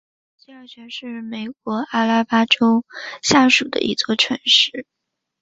[0.35, 2.83] 西尔泉是美国阿拉巴马州
[3.21, 4.87] 下属的一座城市。